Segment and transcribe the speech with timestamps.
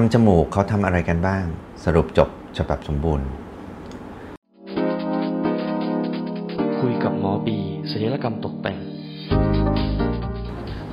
[0.00, 1.44] ทำจมูกเขาทำอะไรกันบ้าง
[1.84, 3.26] สรุปจบฉบับสมบูรณ์
[6.80, 7.58] คุยกับหมอบี
[7.90, 8.78] ศัลยกรรมตกแต่ง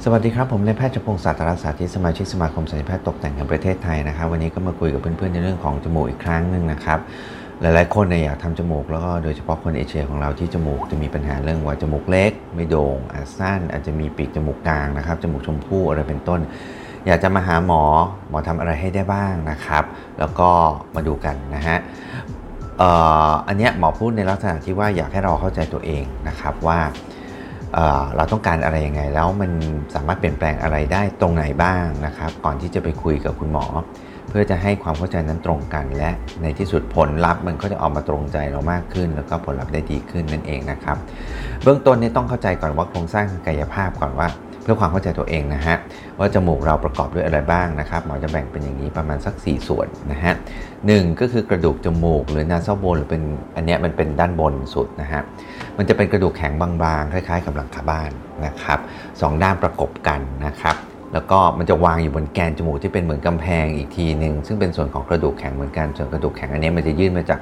[0.03, 6.99] สวัสดีครับ ผมนายแพทย์จพงศ์ศาสตราสาธิตสมาชิกสมาคมศัลยแพทย์ตกแต่งแห่งประเทศไทยนะครับ วันนี้ก็มาคุยกับเพื่อนๆในเรื่องของจมูกอีกครั้งหนึ่งนะครับ
[7.61, 16.41] หลายๆคนเนี่ยอยากทำจมูกแล้วก็โดยเฉพาะคนเอเชียของเราที่จมูกจะมีปัญหาเรื่องว่าจมูกเล็ก ไม่โด่งอาจสั้นอาจจะมีปีกจมูกกลางนะครับจมูกชมพู่อะไรเป็นต้น
[17.07, 17.83] อยากจะมาหาหมอ
[18.29, 19.83] หมอทำอะไรให้ได้บ้างนะครับ
[20.19, 20.49] แล้วก็
[20.95, 21.77] มาดูกันนะฮะ
[23.47, 26.79] อันเนี้ยหมอพูดในลักษณะที่ว่าอยากให้เราเข้าใจตัวเองนะครับว่า
[27.73, 29.51] เเราต้องการอะไรยังไงแล้วมัน
[29.95, 33.65] สามารถเปลี่ยนแปลงอะไรได้ตรงไหนบ้างนะครับ ก่อนที่จะไปคุยกับคุณหมอ
[34.29, 36.11] เพื่อจะให้ความเข้าใจนั้นตรงกัน และ
[36.41, 40.97] ในที่สุดผลลัพธ์มันก็จะออกมาตรงใจเรามากขึ้น แล้วก็ผลลัพธ์ได้ดีขึ้นนั่นเองนะครับ
[41.63, 44.27] เบื้องต้นนี่ต้องเข้าใจก่อนว่าโครงสร้างกายภาพก่อนว่า
[44.63, 45.75] เพื่อความเข้าใจตัวเองนะฮะ
[46.19, 50.33] ว่าจมูกเราประกอบด้วยอะไรบ้างนะครับหมอจะแบ่งเป็นอย่างนี้ประมาณสัก 4 ส่วนนะฮะ
[50.87, 53.23] หนึ่งก็คือกระดูกจมูกหรือนาซอโบนหรือเป็น
[53.55, 55.21] อันเนี้ยมันเป็นด้านบนสุดนะฮะ
[55.77, 58.11] มันจะเป็นกระดูกแข็งบางๆคล้ายๆ กับหลังคาบ้าน
[58.45, 58.79] นะครับ
[59.21, 60.75] สองด้านประกบกันนะครับ
[61.13, 67.39] แล้วก็มันจะวางอยู่บนแกนจมูกที่เป็นเหมือนกำแพงอีกทีหนึ่งซึ่งเป็นส่วนของกระดูกแข็งเหมือนกันส่วนกระดูกแข็งอันนี้มันจะยื่นมาจาก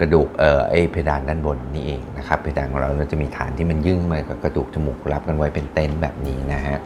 [0.00, 6.78] กระดูกเอ่อไอเพดานด้านบนนี่เองนะครับเพดานของเราเราจะมีฐานที่มันยื่นมากับกระดูกจมูกรับกันไว้เป็นเต็นท์แบบนี้นะฮะ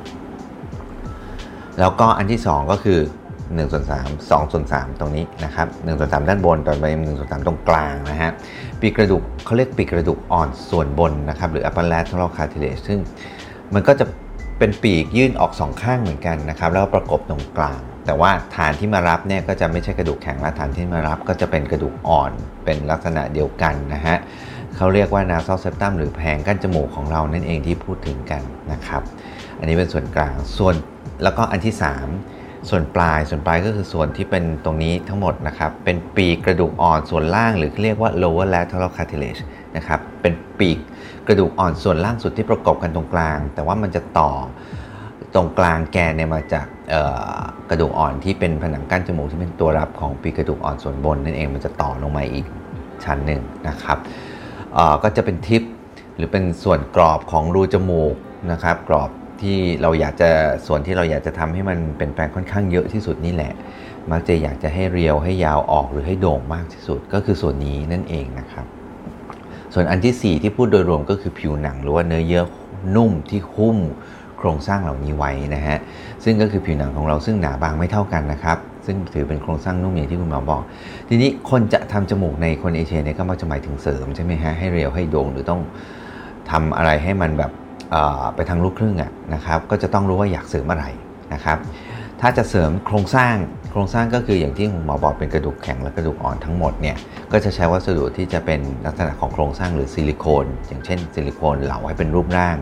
[1.81, 3.01] แล้วก็อันที่ 2 ก็คือ
[3.35, 8.31] 1ส่วน3 2ส่วน3ตรงนี้นะครับ1ส่วน3ด้านบนต่อไป1ส่วน3ตรงกลางนะฮะ
[8.81, 12.99] ปีกระดูกเขาเรียกปีกกระดูกอ่อนส่วนบนนะครับหรือ upper lateral cartilage ซึ่ง
[13.75, 14.05] มันก็จะ
[14.59, 22.33] เป็นปีกยื่นออกสองข้างเหมือนกันนะครับแล้วประกบตรงกลาง แต่ว่าฐานที่มารับเนี่ยก็จะไม่ใช่กระดูกแข็งและฐานที่มารับก็จะเป็นกระดูกอ่อน
[22.65, 24.17] เป็นลักษณะเดียวกันนะฮะ
[24.77, 29.03] เขาเรียกว่า nasal septum หรือแผงกั้นจมูกของเรานั่นเองที่พูดถึงกันนะครับ
[29.59, 30.75] อันนี้เป็นส่วนกลางส่วน
[31.23, 31.75] แล้วก็อันที่
[32.21, 39.43] 3 ส่วนปลายส่วนปลายก็คือส่วนที่เป็นตรงนี้ทั้งหมดนะครับ เป็นปีกกระดูกอ่อนส่วนล่างหรือเรียกว่า lower lateral cartilage
[39.77, 40.79] นะครับเป็นปีก
[41.29, 44.31] กระดูกอ่อนส่วนล่างสุดที่ประกอบกันตรงกลาง แต่ว่ามันจะต่อ
[45.35, 46.67] ตรงกลางแกนเนี่ยมาจาก
[47.71, 52.47] กระดูกอ่อนที่เป็นผนังกั้นจมูกที่เป็นตัวรับของปีกระดูกอ่อนส่วนบนนั่นเองมันจะต่อลงมาอีก
[53.05, 53.99] ชั้นหนึ่งนะครับ
[55.03, 55.63] ก็จะเป็นทิป
[56.17, 58.15] หรือเป็นส่วนกรอบของรูจมูก
[58.53, 59.11] นะครับกรอบ
[59.43, 60.31] ที่เราอยากจะ
[60.67, 63.53] ส่วนที่เราอยากจะทำให้มันเป็นแปลงค่อนข้างเยอะที่สุดนี่แหละ
[64.11, 68.67] มักจะอยากจะให้เรียวให้ยาวออกหรือให้โด่งมากที่สุดก็คือส่วนนี้นั่นเองนะครับ
[69.75, 72.43] ส่วนอันที่ 4 ที่พูดโดยรวมก็คือผิวหนังหรือว่าเนื้อเยื่อ
[72.97, 73.79] นุ่มที่หุ้ม
[74.39, 75.79] โครงสร้างเหล่านี้ไว้นะฮะ
[76.25, 80.63] ซึ่งก็คือผิวหนังของเราซึ่งหนาบางไม่เท่ากันนะครับซึ่งถือเป็นโครงสร้างนุ่มอย่างที่คุณหมอบอก
[81.09, 85.61] ทีนี้คนจะทำจมูกในคนเอเชียเนี่ยก็มักจะหมายถึงเสริมใช่ไหมฮะให้เรียวให้โด่งหรือต้อง
[86.51, 87.51] ทำอะไรให้มันแบบ
[88.35, 90.85] ไปทางลูกครึ่งอะนะครับก็จะต้องรู้ว่าอยากเสริมอะไร
[91.35, 91.59] นะครับ
[92.21, 93.35] ถ้าจะเสริมโครงสร้าง
[93.77, 96.97] โครงสร้างก็คืออย่างที่หมอบอกเป็นกระดูกแข็งและกระดูกอ่อนทั้งหมดเนี่ย
[97.33, 102.57] ก็จะใช้วัสดุที่จะเป็นลักษณะของโครงสร้างหรือซิลิโคน อย่างเช่นซิลิโคนเหลาให้เป็นรูปร่าง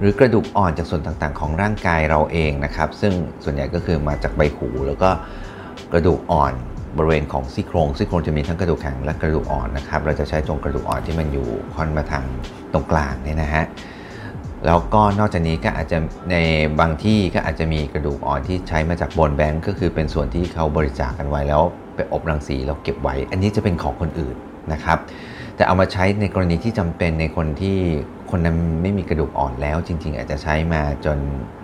[0.00, 3.12] หรือกระดูกอ่อนจากส่วนต่างๆ ของร่างกายเราเองนะครับ ซึ่ง
[3.44, 5.10] ส่วนใหญ่ก็คือมาจากใบหู แล้วก็
[5.92, 6.52] กระดูกอ่อน
[6.96, 12.24] บริเวณของซี่โครงซี่โครงจะมีทั้งกระดูกแข็งและกระดูกอ่อนนะครับเราจะใช้ตรงกระดูกอ่อนที่มันอยู่ค่อนมาทาง
[12.72, 13.64] ตรงกลางเนี่ยนะฮะ
[14.66, 15.98] แล้วก็นอกจากนี้ก็อาจจะ
[16.30, 16.36] ใน
[16.80, 21.62] บางที่ก็อาจจะมีกระดูกอ่อนที่ใช้มาจากบนแบงก์ก็คือเป็นส่วนที่เขาบริจาคกันไว้แล้ว
[21.94, 24.36] ไปอบรังสีแล้วเก็บไว้ อันนี้จะเป็นของคนอื่น
[24.72, 24.98] นะครับ
[25.56, 27.78] แต่เอามาใช้ในกรณีที่จำเป็นในคนที่
[28.30, 31.18] คนนั้นไม่มีกระดูกอ่อนแล้ว จริง ๆ อาจจะใช้มาจน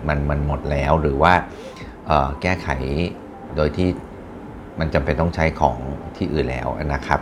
[0.07, 1.33] มันมันหมดแล้วหรือว่า
[2.41, 2.67] แก้ไข
[3.55, 3.89] โดยที่
[4.79, 5.77] มันจำเป็นต้องใช้ของ
[6.17, 7.19] ที่อื่นแล้วนะครับ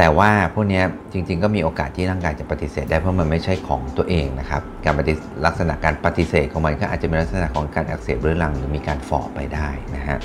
[0.00, 0.82] แต่ว่าพวกนี้
[1.12, 5.12] จริง ๆ ก็มีโอกาสที่ร่างกายจะปฏิเสธได้เพราะมันไม่ใช่ของตัวเองนะครับ การปฏิ
[5.46, 10.18] ลักษณะการปฏิเสธของมันก็อาจจะเป็นลักษณะของการอักเสบเรื้อรังหรือมีการฝ่อไปได้นะฮะ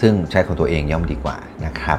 [0.00, 1.36] ซึ่งใช้ของตัวเองย่อมดีกว่า
[1.66, 1.98] นะครับ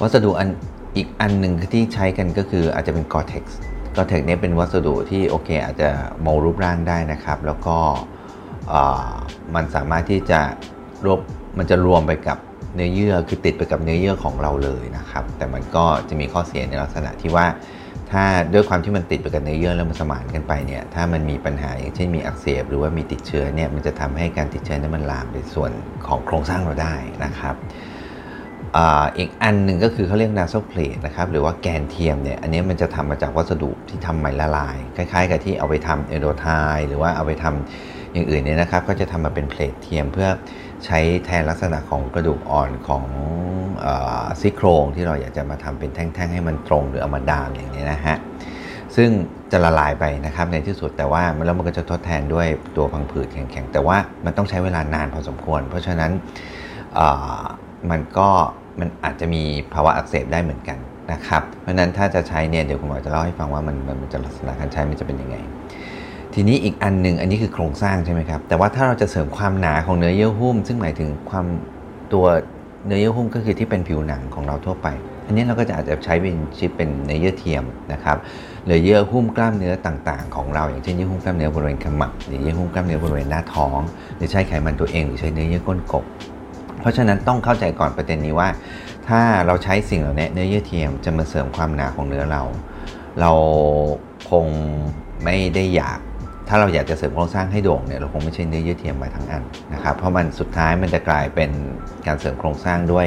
[0.00, 0.48] วัสดุอัน
[0.96, 5.88] อีกอันหนึ่งที่ใช้กันก็คืออาจจะเป็น Gore-Tex Gore-Tex นี้เป็นวัสดุที่โอเค อาจจะ
[6.20, 7.76] โมรูปร่างได้นะครับ แล้วก็
[9.54, 10.40] มันสามารถที่จะ
[11.04, 11.20] รวบ
[11.58, 12.38] มันจะรวมไปกับ
[12.74, 17.46] เนื้อเยื่อคือติดไปกับเนื้อเยื่อของเราเลยนะครับ แต่มันก็จะมีข้อเสียในลักษณะที่ว่า
[18.10, 25.72] ถ้าด้วยความที่มันติดไปกับเนื้อเยื่อแล้วมันสมานกันไปเนี่ยถ้ามันมีปัญหาอย่างเช่นมีอักเสบหรือว่ามีติดเชื้อเนี่ยมันจะทำให้การติดเชื้อนั้นมันลามไปส่วน
[26.06, 27.56] ของโครงสร้างเราได้นะครับ
[29.18, 36.46] อีกอันหนึ่งก็คือเขาเรียกนาโซเพลตนะครับหรือว่าแกนเทียมเนี่ยอันนี้มันจะทำมาจากวัสดุที่ทำใหม่ละลาย คล้ายๆ กับที่เอาไปทำเอโดไท
[36.88, 40.28] หรือว่าเอาไปทำอย่างอื่นเนี่ยนะครับ ก็จะทำมาเป็นเพลทเทียมเพื่อ
[40.86, 43.04] ใช้แทนลักษณะของกระดูกอ่อนของ
[44.40, 48.16] ซี่โครงที่เราอยากจะมาทำเป็นแท่งๆ ให้มันตรงหรือเอามาดามอย่างนี้นะฮะ
[48.96, 49.10] ซึ่ง
[49.52, 52.46] จะละลายไปนะครับในที่สุดแต่ว่าแล้วมันก็จะทดแทนด้วย
[52.76, 56.10] ตัวพังผืดแข็งๆ แต่ว่ามันต้องใช้เวลานานพอสมควร เพราะฉะนั้น
[57.90, 58.28] มันก็
[58.80, 59.42] มันอาจจะมี
[59.74, 60.78] ภาวะอักเสบได้เหมือนกัน
[61.12, 65.36] นะครับ เพราะฉะนั้นถ้าจะใช้เนี่ยเดี๋ยวคุณหมอจะเล่าให้ฟังว่ามันมันจะลักษณะการใช้มันจะเป็นยังไง
[66.34, 71.46] ทีนี้อีกอันหนึ่งอันนี้คือโครงสร้างใช่ไหมครับ แต่ว่าถ้าเราจะเสริมความหนาของเนื้อเยื่อหุ้ม ซึ่งหมายถึงความ
[72.12, 72.26] ตัว
[72.86, 74.88] เนื้อเยื่อหุ้มก็คือที่เป็นผิวหนังของเราทั่วไป
[75.26, 78.16] อันนี้เราก็จะอาจจะใช้เป็นชิปเป็นเนื้อเยื่อเทียมนะครับ
[78.66, 83.78] หรือเยื่อหุ้มกล้ามเนื้อต่างๆ ของเราอย่างเช่นเยื่อหุ้มกล้ามเนื้อบริเวณขมับหรือเยื่อหุ้มกล้ามเนื้อบริเวณหน้าท้อง
[84.16, 86.04] หรือใช้ไขมันตัวเองหรือใช้เนื้อเยื่อก้นกบ
[86.80, 88.48] เพราะฉะนั้นต้องเข้าใจก่อนประเด็นนี้ว่า
[89.08, 92.42] ถ้าเราใช้สิ่งเหล่านี้เนื้อเยื่อเทียมจะมาเสริมความหนาของเนื้อเรา
[93.20, 93.32] เรา
[94.30, 94.46] คง
[95.24, 95.98] ไม่ได้อยาก
[96.54, 99.42] ถ้าเราอยากจะเสริมโครงสร้างให้โด่งเนี่ยเราคงไม่ใช่เนื้อเยื่อเทียมมาทั้งอัน
[99.74, 101.50] นะครับเพราะมันสุดท้ายมันจะกลายเป็น
[102.06, 103.06] การเสริมโครงสร้างด้วย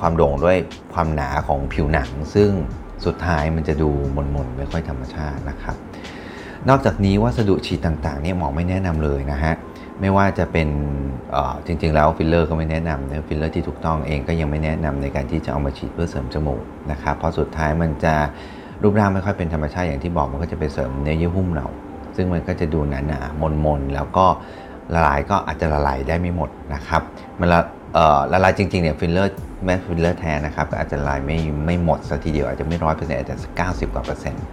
[0.00, 0.56] ความโด่งด้วย
[0.94, 2.50] ความหนาของผิวหนัง ซึ่ง
[3.06, 5.76] สุดท้ายมันจะดูมนๆไม่ค่อยธรรมชาตินะครับ
[6.68, 9.54] นอกจากนี้วัสดุฉีดต่างๆเนี่ยหมอไม่แนะนำเลยนะฮะ
[10.00, 10.68] ไม่ว่าจะเป็น
[11.66, 18.14] จริงๆแล้วฟิลเลอร์ก็ไม่แนะนำนะฟิลเลอร์ที่ถูกต้องเองก็ยังไม่แนะนำในการที่จะเอามาฉีดเพื่อเสริมจมูกนะครับเพราะสุดท้ายมันจะ
[18.82, 21.66] รูปร่างไม่ค่อยเป็นธรรมชาติอย่างที่บอกมันก็จะไปเสริมเนื้อเยื่อหุ้มเรา
[22.16, 24.26] ซึ่งมันก็จะดูหนาๆมนๆแล้วก็
[24.94, 27.02] ละลายก็อาจจะละลายได้ไม่หมดนะครับ
[27.40, 27.60] มันละ
[28.32, 29.34] ละลายจริงๆเนี่ยฟิลเลอร์
[29.64, 34.44] แม้ฟิลเลอร์แท้นะครับก็อาจจะละลายไม่ไม่หมดสักทีเดียวอาจจะไม่ร้อยเปอร์เซ็นต์อาจจะเก้าสิบกว่าเปอร์เซ็นต์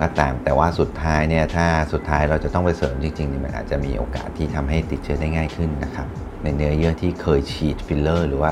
[0.00, 6.08] ก็ตามแต่ว่าสุดท้ายเนี่ยถ้าสุดท้ายเราจะต้องไปเสริมจริงๆเนี่ยมันอาจจะมีโอกาสที่ทำให้ติดเชื้อได้ง่ายขึ้นนะครับ
[6.42, 8.50] ในเนื้อเยื่อที่เคยฉีดฟิลเลอร์หรือว่า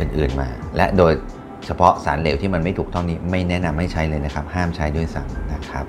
[0.00, 1.12] อื่นๆมา และโดย
[1.66, 5.86] เฉพาะสารเหลวที่มันไม่ถูกต้องนี้ไม่แนะนำให้ใช้เลยนะครับ ห้ามใช้ด้วยซ้ำนะครับ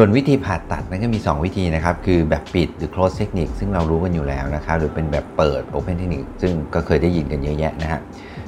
[0.00, 8.00] ส่วนวิธีผ่าตัดนั้นก็มี 2 วิธีนะครับ คือแบบปิดหรือ close technique ซึ่งเรารู้กันอยู่แล้วนะครับ หรือเป็นแบบเปิด open technique ซึ่งก็เคยได้ยินกันเยอะแยะนะฮะ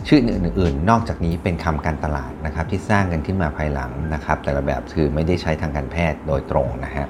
[0.09, 7.07] ชื่ออื่นๆ นอกจากนี้เป็นคำการตลาดนะครับ ที่สร้างกันขึ้นมาภายหลังนะครับ แต่ละแบบคือไม่ได้ใช้ทางการแพทย์โดยตรงนะฮะ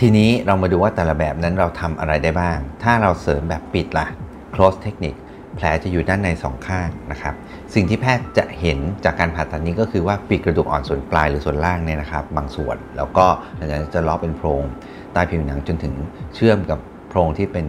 [0.00, 4.06] ทีนี้เรามาดูว่าแต่ละแบบนั้นเราทำอะไรได้บ้าง ถ้าเราเสริมแบบปิดละ่ะ
[4.54, 5.20] close technique
[5.58, 7.34] แผลจะอยู่ด้านในสองข้างนะครับ
[7.74, 13.26] สิ่งที่แพทย์จะเห็นจากการผ่าตัดนี้ก็คือว่าปีกกระดูกอ่อนส่วนปลายหรือส่วนล่างเนี่ยนะครับ บางส่วนแล้วก็
[13.56, 14.64] หลังจากนั้นจะล้อเป็นโพรง
[15.12, 15.94] ใต้ผิวหนังจนถึง
[16.34, 16.78] เชื่อมกับ
[17.08, 17.66] โพรงที่เป็น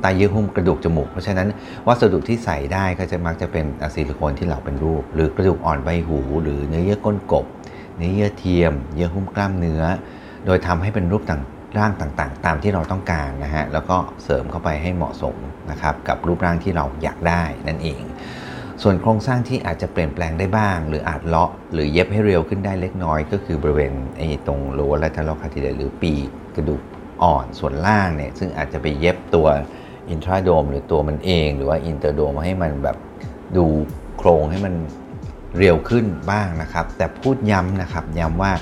[0.00, 1.48] ใต้เยื่อหุ้มกระดูกจมูก เพราะฉะนั้น
[1.86, 7.44] วัสดุที่ใส่ได้ก็จะมักจะเป็นอะซิลิโคนที่เหลาเป็นรูป หรือกระดูกอ่อนใบหู หรือเนื้อเยื่อก้นกบ
[7.96, 9.82] เนื้อเยื่อเทียม เยื่อหุ้มกล้ามเนื้อ
[10.46, 11.42] โดยทำให้เป็นรูปต่าง
[11.78, 15.36] ร่างต่างๆ ตามที่เราต้องการนะฮะแล้วก็เสริมเข้าไปให้เหมาะสม
[15.70, 18.02] นะครับกับรูปร่างที่เราอยากได้นั่นเอง
[18.82, 26.80] ส่วนโครงสร้างที่อาจจะเปลี่ยนแปลงได้บ้าง หรืออาจเลาะ หรือเย็บให้เร็วขึ้นได้เล็กน้อย ก็คือบริเวณไอ้ตรงโลและทาร์ลคาติเดหรือปีกกระดูก
[27.22, 29.46] อ่อนส่วนล่างเนี่ยซึ่งอาจจะไปเย็บตัว
[30.10, 32.96] intradome หรือตัวมันเอง หรือว่า interdome ให้มันแบบ
[33.56, 33.66] ดู
[34.18, 34.74] โครงให้มัน
[35.58, 38.52] เร็วขึ้นบ้างนะครับ แต่พูดย้ำนะครับย้ำว่า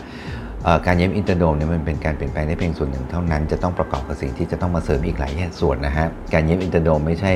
[0.86, 7.32] การเย็บ interdome เนี่ยมันเป็นการเปลี่ยนแปลงได้เพียงส่วนหนึ่งเท่านั้นจะต้องประกอบกับสิ่งที่จะต้องมาเสริมอีกหลายส่วนนะฮะการเย็บ interdome ไม่ใช่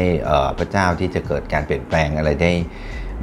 [0.58, 2.50] พระเจ้าที่จะเกิดการเปลี่ยนแปลงอะไรได้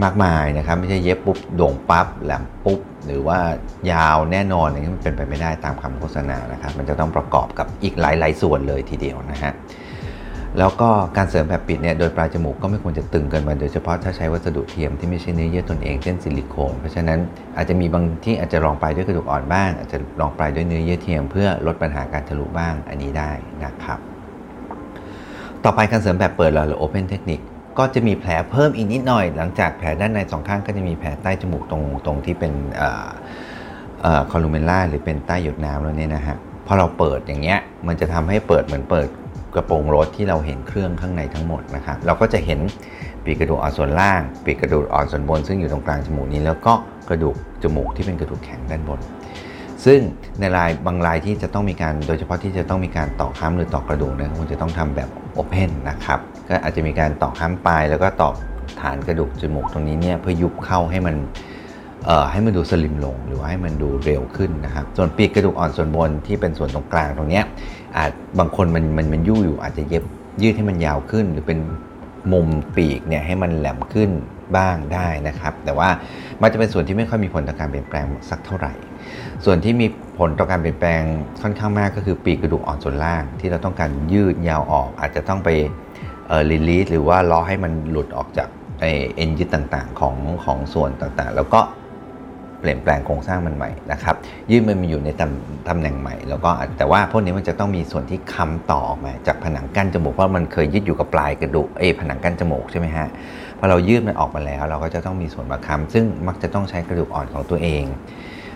[0.04, 3.40] มากมายนะครับไม่ใช่เย็บปุ๊บโด่งปั๊บแหลมปุ๊บหรือว่า
[3.92, 9.54] ยาวแน่นอนอย่างนี้มันเป็นไปไม่ได้ตามคำโฆษณานะครับมันจะต้องประกอบกับอีกหลาย ๆ ส่วนเลยทีเดียวนะฮะ
[10.60, 17.20] แล้วก็การเสริมแบบปิดเนี่ยโดยปลายจมูกก็ไม่ควรจะตึงเกินไปโดยเฉพาะถ้าใช้วัสดุเทียมที่ไม่ใช่เนื้อเยื่อตนเองเช่นซิลิโคน เพราะฉะนั้น
[17.58, 23.32] อาจจะมีบางที่อาจจะรองปลายด้วยกระดูกอ่อนบ้าง อาจจะรองปลายด้วยเนื้อเยื่อเทียม เพื่อลดปัญหาการทะลุบ้างอันนี้ได้
[23.64, 24.00] นะครับ
[25.64, 27.46] ต่อไปการเสริมแบบเปิดหรือ open technique
[27.78, 32.54] ก็จะมีแผลเพิ่มอีกนิดหน่อย หลังจากแผลด้านในสองข้างก็จะมีแผลใต้จมูกตรงตรงที่เป็น
[34.32, 39.08] columella หรือเป็นใต้หยดน้ำแล้วเนี่ยนะฮะพอเราเปิดอย่างเงี้ยมันจะทำให้เปิดเหมือนเปิด
[39.56, 42.60] กระโปรงรถที่เราเห็นเครื่องข้างในทั้งหมดนะครับเราก็จะเห็น
[43.24, 46.74] ปีกกระดูกอ่อนส่วนล่าง ปีกกระดูกอ่อนส่วนบน ซึ่งอยู่ตรงกลางจมูกนี้ แล้วก็
[47.10, 49.00] กระดูกจมูกที่เป็นกระดูกแข็งด้านบน
[49.86, 50.00] ซึ่ง
[50.40, 56.20] ในรายบางรายที่จะต้องมีการโดยเฉพาะที่จะต้องมีการต่อค้ำหรือต่อกระดูกนะคงจะต้องทำแบบ open นะครับ
[56.50, 58.30] ก็อาจจะมีการต่อค้ำปลายแล้วก็ต่อ
[58.82, 61.16] ฐานกระดูกจมูกตรงนี้เนี่ยเพื่อยุบเข้าให้มัน
[62.32, 67.42] ให้มันดูสลิมลงหรือว่าให้มันดูเร็วขึ้นนะครับ ส่วนปีกกระดูกอ่อนส่วนบนที่เป็นส่วนตรงกลางตรงนี้
[67.98, 70.04] อาจ บางคนมันมันมันยู่อยู่อาจจะเย็บ
[70.42, 71.60] ยืดให้มันยาวขึ้น หรือเป็น
[72.32, 74.10] มุมปีกเนี่ยให้มันแหลมขึ้น
[74.58, 75.90] บ้างได้นะครับ แต่ว่า
[76.42, 78.74] มันจะเป็นส่วนที่ไม่ค่อยมีผลต่อการเปลี่ยนแปลงสักเท่าไหร่
[79.46, 79.88] ส่วนที่มี
[80.18, 81.02] ผลต่อการเปลี่ยนแปลง
[81.42, 85.50] ค่อนข้างมากก็คือปีกกระดูกอ่อนส่วนล่าง ที่เราต้องการยืดยาวออก อาจจะต้องไป
[86.28, 88.48] เอ่อรีลีสหรือว่าล้อให้มันหลุดออกจาก
[88.80, 90.16] ไอเอ็นยึดต่างๆ ของ
[90.46, 91.60] ของส่วนต่างๆ แล้วก็
[92.66, 94.16] ปลี่ยนแปลงโครงสร้างมันใหม่นะครับ
[94.52, 103.08] ยืดมันมาอยู่ในตำตำแหน่งใหม่ แล้วก็แต่ว่าพวกนี้มันจะต้องมีส่วนที่ค้าต่อออกมาจากผนังกั้นจมูกเพราะมันเคยยึดอยู่กับปลายกระดูกเอผนังกั้นจมูกใช่ไหมฮะ
[103.60, 107.86] พอเรายืดมันออกมาแล้ว เราก็จะต้องมีส่วนมาค้ำซึ่งมักจะต้องใช้กระดูกอ่อนของตัวเอง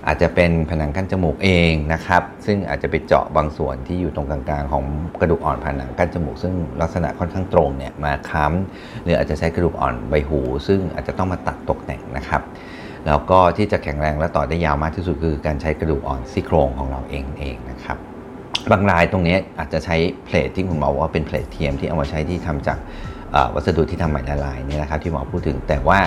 [0.07, 4.83] อาจจะเป็นผนังกั้นจมูกเองนะครับซึ่งอาจจะไปเจาะบางส่วนที่อยู่ตรงกลางๆของ
[5.21, 12.41] กระดูกอ่อนผนังกั้นจมูก ซึ่งลักษณะค่อนข้างตรงเนี่ยมาค้ำหรืออาจจะใช้กระดูกอ่อนใบหู ซึ่งอาจจะต้องมาตัดตกแต่งนะครับ
[13.07, 17.97] แล้วก็ที่จะแข็งแรงและต่อได้ยาวมากที่สุดคือการใช้กระดูกอ่อนซี่โครงของเราเองเองนะครับ
[18.71, 22.77] บางรายตรงนี้อาจจะใช้ plate ที่คุณหมอว่าเป็น plate เทียมที่เอามาใช้ที่ทำจาก
[23.53, 25.99] วัสดุที่ทำไหมละลายนี่นะครับที่หมอพูดถึงแต่ว่า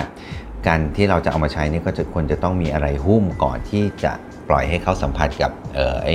[0.67, 4.11] การที่เราจะเอามาใช้นี่ก็จะควรจะต้องมีอะไรหุ้มก่อนที่จะ
[4.49, 6.09] ปล่อยให้เขาสัมผัสกับออไอ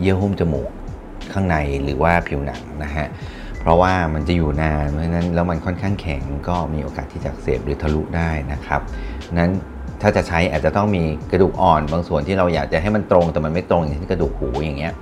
[0.00, 0.70] เยื่อหุ้มจมูก
[1.32, 3.06] ข้างในหรือว่าผิวหนังนะฮะ
[3.60, 8.80] เพราะว่ามันจะอยู่นานเพราะฉะนั้นแล้วมันค่อนข้างแข็งก็มีโอกาสที่จะเสบหรือทะลุได้นะครับ
[9.38, 9.50] นั้น
[10.02, 14.92] ถ้าจะใช้อาจจะต้องมีกระดูกอ่อนบางส่วนที่เราอยากจะให้มันตรงแต่มันไม่ตรงอย่างเช่นกระดูกหูอย่างเงี้ย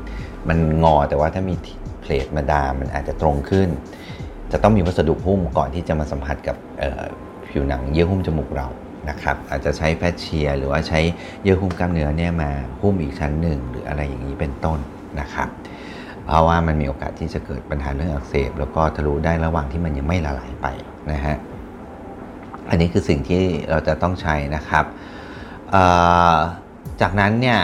[0.48, 1.54] มันงอแต่ว่าถ้ามี
[2.00, 3.68] เพลทมาดามมันอาจจะตรงขึ้น
[4.52, 6.56] จะต้องมีวัสดุหุ้มก่อนที่จะมาสัมผัสกับ
[7.48, 8.68] ผิวหนังเยื่อหุ้มจมูกเรา
[9.10, 11.00] นะครับอาจจะใช้แฟชเชีย หรือว่าใช้
[11.42, 14.78] เยื่อหุ้มกล้ามเนื้อเนี่ยมาหุ้มอีกชั้นหนึ่ง หรืออะไรอย่างนี้เป็นต้น
[15.20, 15.48] นะครับ
[16.26, 20.66] เพราะว่ามันมีโอกาสที่จะเกิดปัญหาเรื่องอักเสบ แล้วก็ทะลุได้ระหว่างที่มันยังไม่ละลายไป
[21.12, 21.36] นะฮะ
[22.68, 24.84] อันนี้คือสิ่งที่เราจะต้องใช้นะครับ
[27.00, 27.60] จากนั้นเนี่ย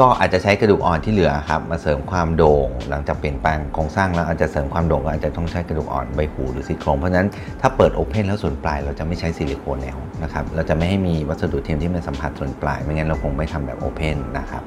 [0.00, 7.28] ก็อาจจะใช้กระดูกอ่อนที่เหลือครับมาเสริมความโด่งหลังจากเปลี่ยนแปลงโครงสร้างแล้วอาจจะเสริมความโด่งก็อาจจะต้องใช้กระดูกอ่อนใบหูหรือซี่โครงเพราะฉะนั้น
[7.60, 14.62] ถ้าเปิด open แล้วส่วนปลายเราจะไม่ใช้ซิลิโคนแล้วนะครับเราจะไม่ให้มีวัสดุเทียมที่มันสัมผัสส่วนปลาย ไม่งั้นเราคงไม่ทำแบบ open นะครับ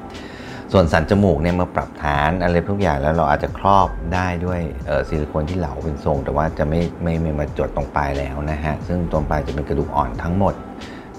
[0.78, 4.60] ส่วนสันจมูกเนี่ยมาปรับฐานอะไรทุกอย่างแล้วเราอาจจะครอบได้ด้วย
[5.08, 10.54] ซิลิโคนที่เหลาเป็นทรง แต่ว่าจะไม่ไม่ไม่มาจดตรงปลายแล้วนะฮะซึ่งตรงปลายจะเป็นกระดูกอ่อนทั้งหมด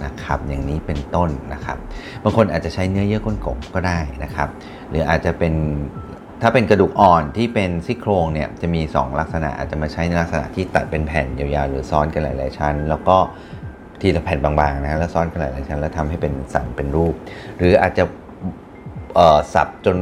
[0.03, 1.77] นะครับอย่างนี้เป็นต้นนะครับ
[2.23, 4.49] บางคนอาจจะใช้เนื้อเยื่อก้นกบก็ได้นะครับ
[4.89, 5.53] หรืออาจจะเป็น
[6.41, 13.17] ถ้าเป็นกระดูกอ่อนที่เป็นซี่โครงเนี่ยจะมี 2 ลักษณะอาจจะมาใช้ในลักษณะที่ตัดเป็นแผ่นยาวๆ หรือซ้อนกันหลาย ๆ ชั้น แล้วก็
[14.01, 17.13] ทีละแผ่นบางๆนะแล้วซ้อนกันหลายๆชั้นแล้วทำให้เป็นสันเป็นรูป
[17.59, 18.03] หรืออาจจะ
[19.53, 19.97] สับจน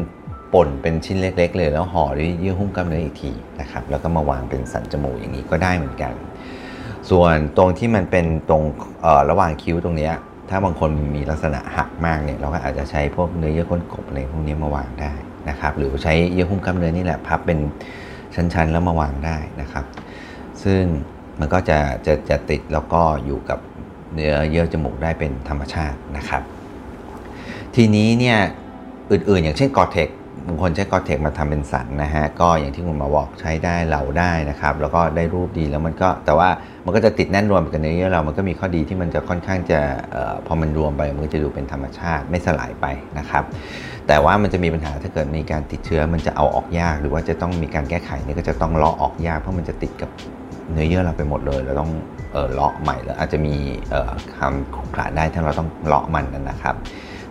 [0.54, 3.32] ป่นเป็นชิ้นเล็ก ๆ เลยแล้วห่อด้วยเยื่อหุ้มกล้ามเนื้ออีกที
[3.62, 6.14] นะครับแล้วก็มาวางเป็นสันจมูกอย่างนี้ก็ได้เหมือนกัน
[7.10, 8.64] ส่วนตรงที่มันเป็นตรง
[9.30, 10.10] ระหว่างคิ้วตรงนี้
[10.50, 15.14] ถ้าบางคนมีลักษณะหักมากเนี่ยเราก็อาจจะใช้พวกเนื้อเยื่อก้นกบอะไรพวกนี้มาวางได้
[15.50, 17.60] นะครับหรือใช้เยื่อหุ้มกล้ามเนื้อนี่แหละพับเป็น
[18.36, 19.86] ชั้นๆ แล้วมาวางได้นะครับ
[20.64, 20.82] ซึ่ง
[21.40, 23.60] มันก็จะจะจะติดแล้วก็อยู่กับ
[24.14, 26.42] เนื้อเยื่อจมูกได้เป็นธรรมชาตินะครับ
[27.76, 28.40] ทีนี้เนี่ย
[29.12, 30.10] อื่นๆ อย่างเช่นกอเทค
[30.48, 36.50] บางคนใช้กอเทคมาทำเป็นสันนะฮะ ก็อย่างที่คุณมอบอกใช้ได้เหลาได้นะครับ แล้วก็ได้รูปดีแล้วมันก็แต่ว่า
[36.86, 39.80] มันก็จะติดแน่นรวมกันเนื้อเยื่อเรา มันก็มีข้อดีที่มันจะค่อนข้างจะ
[40.16, 42.86] ออพอมันรวมไปมันจะดูเป็นธรรมชาติไม่สลายไป
[43.18, 43.44] นะครับ
[44.08, 50.10] แต่ว่ามันจะมีปัญหาถ้าเกิดมีการติดเชื้อมันจะเอาออกยาก หรือว่าจะต้องมีการแก้ไขนี่ก็จะต้องเลาะออกยากเพราะมันจะติดกับ
[50.72, 51.92] เนื้อเยื่อเราไปหมดเลยเราต้อง
[52.34, 53.56] เออเลาะใหม่แล้วอาจจะมี
[54.38, 56.76] คำขรุขระได้ถ้าเราต้องเลาะมันนะครับ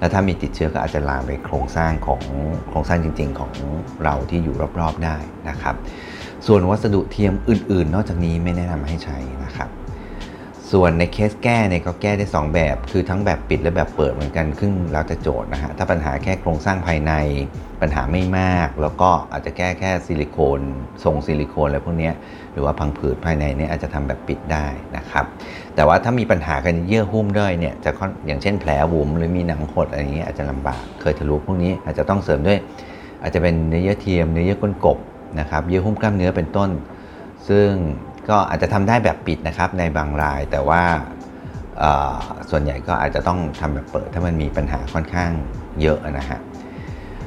[0.05, 2.23] แล้วถ้ามีติดเชื้อก็อาจจะลามไปโครงสร้างของ
[2.69, 3.53] โครงสร้างจริง ๆ ของ
[4.05, 5.17] เราที่อยู่รอบๆได้
[5.49, 5.75] นะครับ
[6.47, 9.69] ส่วนวัสดุเทียมอื่น ๆ นอกจากนี้ไม่แนะนำให้ใช้นะครับ
[10.77, 17.13] ส่วนในเคสแก้เนี่ยก็แก้ได้ 2 แบบ คือทั้งแบบปิดและแบบเปิดเหมือนกันครึ่งเราจะโจทย์นะฮะ ถ้าปัญหาแค่โครงสร้างภายใน
[17.81, 20.61] ปัญหาไม่มาก แล้วก็อาจจะแก้แค่ซิลิโคน
[21.05, 22.11] ทรงซิลิโคนอะไรพวกนี้
[22.53, 24.67] หรือว่าพังผืดภายในเนี่ยอาจจะทำแบบปิดได้
[24.97, 25.25] นะครับ
[25.75, 27.91] แต่ว่าถ้ามีปัญหากันเยื่อหุ้มด้วยเนี่ยจะ
[28.27, 32.59] อย่างเช่นแผลบุ๋มหรือมีหนังหดอะไรอย่างเงี้ยอาจจะลำบากเคยทะลุพวกนี้อาจจะต้องเสริมด้วย
[33.23, 34.99] อาจจะเป็นเนื้อเยื่อเทียมเนื้อเยื่อก้นกบ
[35.41, 36.71] นะครับเยื่อหุ้มกล้ามเนื้อเป็นต้น
[37.49, 37.71] ซึ่ง
[38.29, 40.83] ก็อาจจะทำได้แบบปิดนะครับในบางราย แต่ว่า
[42.51, 45.31] ส่วนใหญ่ก็อาจจะต้องทำแบบเปิด ถ้ามันมีปัญหาค่อนข้าง
[45.81, 46.41] เยอะนะฮะ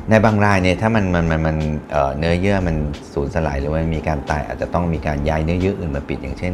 [0.10, 1.58] ในบางรายเนี่ยถ้ามันมันมันมัน
[2.18, 2.76] เนื้อเยื่อมัน
[3.14, 6.54] สูญสลายหรือว่ามีการตายอาจจะต้องมีการย้ายเนื้อเยื่ออื่นมาปิด อย่างเช่น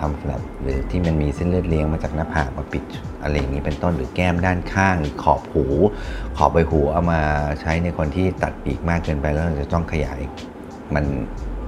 [0.00, 2.84] ทำแฟลปหรือที่มันมีเส้นเลือดเลี้ยงมาจากหน้าผากมาปิด
[3.22, 5.66] อะไรอย่างนี้เป็นต้นหรือแก้มด้านข้างหรือขอบหู
[6.36, 7.20] ขอบใบหูเอามา
[7.60, 10.20] ใช้ในคนที่ตัดปีกมากเกินไปแล้วจะต้องขยาย
[10.94, 11.04] มัน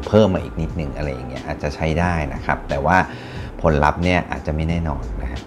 [0.08, 2.96] เพิ่มมาอีกนิดนึงอะไรอย่างเงี้ยอาจจะใช้ได้นะครับ แต่ว่า
[3.62, 5.40] ผลลัพธ์เนี่ยอาจจะไม่แน่นอนนะฮะ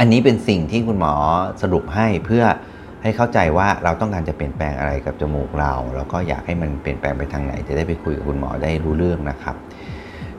[0.00, 1.12] อันนี้เป็นสิ่งที่คุณหมอ
[1.62, 2.44] สรุปให้เพื่อ
[3.02, 9.56] ให้เข้าใจว่าเราต้องการจะเปลี่ยนแปลงอะไรกับจมูกเรา แล้วก็อยากให้มันเปลี่ยนแปลงไปทางไหน จะได้ไปคุยกับคุณหมอได้รู้เรื่องนะครับ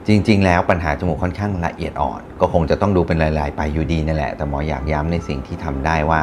[0.07, 6.21] จริง ๆ แล้วปัญหาจมูกค่อนข้างละเอียดอ่อน ก็คงจะต้องดูเป็นรายๆไปอยู่ดีนั่นแหละ แต่หมออยากย้ำในสิ่งที่ทำได้ว่า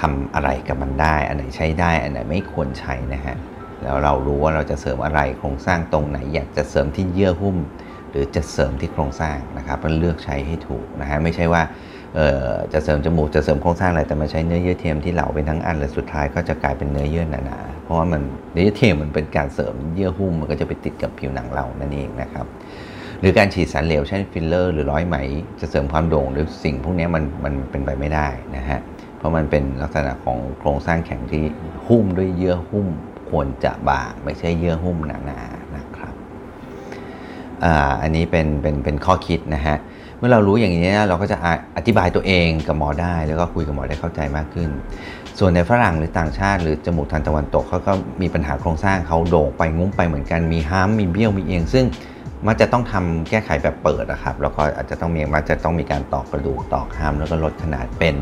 [0.00, 3.36] ทำอะไรกับมันได้ อันไหนใช้ได้ อันไหนไม่ควรใช้นะฮะ
[3.82, 7.56] แล้วเรารู้ว่าเราจะเสริมอะไรโครงสร้างตรงไหนอยากจะเสริมที่เยื่อหุ้ม
[8.10, 11.62] หรือจะเสริมที่โครงสร้างนะครับมันเลือกใช้ให้ถูกนะฮะไม่ใช่ว่า
[12.72, 22.46] จะเสริมจมูกจะเสริมโครงสร้างอะไรแต่มาใช้เนื้อเยื่อเทียมที่เหลาเป็นทั้งอันและสุดท้ายก็จะกลายเป็นเนื้อเยื่อหนาๆเพราะว่ามันเนื้อเยื่อเทียมมันเป็นการเสริมเยื่อหุ้มมันก็จะไปติดกับผิวหนังเรานั่นเองนะครับ
[23.20, 25.16] หรือการฉีดสารเหลวเช่นฟิลเลอร์หรือร้อยไหม
[25.60, 28.80] จะเสริมความโด่งหรือสิ่งพวกนี้มันมันเป็นไปไม่ได้นะฮะ
[29.18, 31.44] เพราะมันเป็นลักษณะของโครงสร้างแข็งที่
[31.86, 32.88] หุ้มด้วยเยื่อหุ้ม
[33.30, 36.14] ควรจะบางไม่ใช่เยื่อหุ้มหนาๆนะครับ
[37.64, 39.76] อ่าอันนี้เป็นเป็นเป็นข้อคิดนะฮะ
[40.18, 41.36] เมื่อเรารู้อย่างนี้เราก็จะ
[41.76, 44.70] อธิบายตัวเองกับหมอได้ แล้วก็คุยกับหมอได้เข้าใจมากขึ้น
[45.38, 51.86] ส่วนในฝรั่งหรือต่างชาติ หรือจมูกทางตะวันตกเขาก็มีปัญหาโครงสร้างเขาโด่งไปงุ้มไปเหมือนกันมีห้ามมีเบี้ยวมีเอียงซึ่ง
[52.46, 58.14] มันจะต้องทำแก้ไขแบบเปิดนะครับ แล้วก็อาจจะต้องมีมันจะต้องมีการตอกกระดูกตอกห้ามแล้วก็ลดขนาดเป็น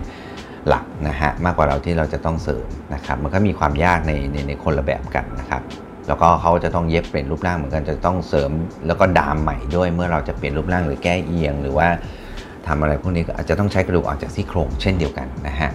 [0.69, 5.62] หลักนะฮะมากกว่าเราที่เราจะต้องเสริมนะครับมันก็มีความยากในในในคนละแบบกันนะครับ
[6.09, 8.50] แล้วก็เขาจะต้องเย็บเปลี่ยนรูปร่างเหมือนกันจะต้องเสริม
[8.87, 11.88] แล้วก็ดามใหม่ด้วยเมื่อเราจะเปลี่ยนรูปร่างหรือแก้เอียง หรือว่า
[12.66, 15.71] ทำอะไรพวกนี้ก็อาจจะต้องใช้กระดูกออกจากซี่โครงเช่นเดียวกันนะฮะ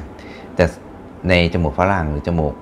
[0.55, 0.65] แต่
[1.29, 2.53] ในจมูกฝรั่งหรือจมูก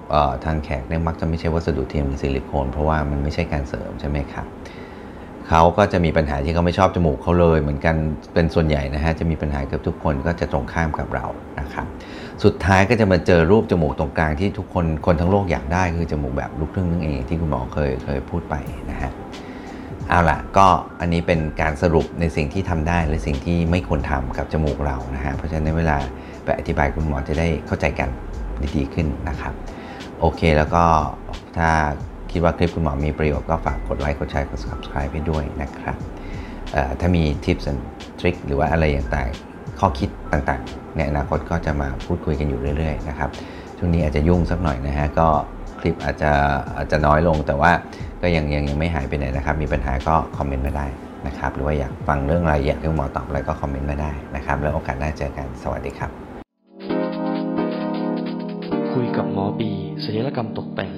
[0.46, 4.48] ทางแขกเนี่ยมักจะไม่ใช่วัสดุเทียมหรือซิลิโคนเพราะว่ามันไม่ใช่การเสริมใช่ไหมครับ
[5.50, 7.96] เขาก็จะมีปัญหาที่เขาไม่ชอบจมูกเขาเลย เหมือนกัน
[8.34, 11.26] เป็นส่วนใหญ่นะฮะจะมีปัญหาเกับทุกคนก็จะตรงข้ามกับเรา
[11.60, 11.86] นะครับ
[12.44, 18.56] สุดท้ายก็จะมาเจอรูปจมูกตรงกลางที่ทุกคนคนทั้งโลกอยากได้คือจมูกแบบลูกครึ่งนั่นเองที่คุณหมอเคยเคยพูดไป
[18.92, 19.12] นะฮะ
[20.10, 20.68] เอาล่ะก็
[21.00, 25.98] อันนี้เป็นการสรุปในสิ่งที่ทำได้และสิ่งที่ไม่ควรทำกับจมูกเรานะฮะเพราะฉะนั้นในเวลา
[26.44, 28.10] ไปอธิบายคุณหมอจะได้เข้าใจกัน
[28.76, 29.54] ดีขึ้นนะครับ
[30.20, 30.84] โอเคแล้วก็
[31.58, 31.70] ถ้า
[32.36, 35.98] คิดว่าคลิปคุณหมอมีประโยชน์ก็ฝากกดไลค์กดแชร์กด subscribe ให้ด้วยนะครับ
[37.00, 37.82] ถ้ามี tips and
[38.20, 43.30] trick หรือว่าอะไรต่างๆข้อคิดต่างๆ ในอนาคตก็จะมาพูดคุยกันอยู่เรื่อยๆนะครับ
[43.78, 45.28] ช่วงนี้อาจจะยุ่งสักหน่อยนะฮะก็
[45.80, 46.32] คลิปอาจจะ
[46.78, 47.72] อาจจะน้อยลง แต่ว่า
[48.22, 50.88] ก็ยังยังยังไม่หายไปไหนนะครับ มีปัญหาก็คอมเมนต์มาได้
[51.28, 56.12] นะครับ หรือว่าอยากฟังเรื่องอะไรอยากให้หมอตอบอะไรก็คอมเมนต์มาได้นะครับ แล้วโอกาสหน้าเจอกันสวัสดีครับ
[58.94, 59.72] คุยกับหมอบี
[60.04, 60.92] ศัลยกรรมตกแต่ง